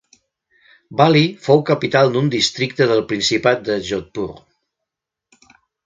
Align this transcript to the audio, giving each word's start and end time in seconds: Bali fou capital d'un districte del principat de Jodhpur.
Bali 1.01 1.21
fou 1.49 1.61
capital 1.67 2.11
d'un 2.15 2.33
districte 2.37 2.89
del 2.93 3.05
principat 3.13 3.65
de 3.71 3.79
Jodhpur. 3.93 4.29